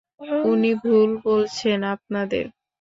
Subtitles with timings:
[0.45, 2.45] উনি ভুল বলছেন আপনাদের!